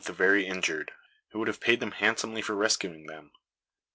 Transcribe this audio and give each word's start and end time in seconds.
]the 0.05 0.11
very 0.11 0.47
injured, 0.47 0.91
who 1.29 1.37
would 1.37 1.47
have 1.47 1.59
paid 1.61 1.79
them 1.79 1.91
handsomely 1.91 2.41
for 2.41 2.55
rescuing 2.55 3.05
them. 3.05 3.31